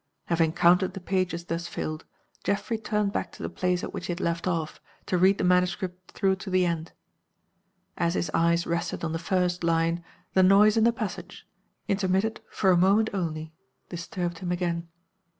Having 0.25 0.53
counted 0.53 0.95
the 0.95 0.99
pages 0.99 1.45
thus 1.45 1.67
filled, 1.67 2.05
Geoffrey 2.43 2.79
turned 2.79 3.13
back 3.13 3.31
to 3.33 3.43
the 3.43 3.51
place 3.51 3.83
at 3.83 3.93
which 3.93 4.07
he 4.07 4.11
had 4.11 4.19
left 4.19 4.47
off, 4.47 4.81
to 5.05 5.15
read 5.15 5.37
the 5.37 5.43
manuscript 5.43 6.13
through 6.13 6.37
to 6.37 6.49
the 6.49 6.65
end. 6.65 6.91
As 7.99 8.15
his 8.15 8.31
eyes 8.33 8.65
rested 8.65 9.03
on 9.03 9.11
the 9.13 9.19
first 9.19 9.63
line 9.63 10.03
the 10.33 10.41
noise 10.41 10.75
in 10.75 10.85
the 10.85 10.91
passage 10.91 11.47
intermitted 11.87 12.41
for 12.49 12.71
a 12.71 12.77
moment 12.77 13.11
only 13.13 13.53
disturbed 13.89 14.39
him 14.39 14.51
again. 14.51 14.87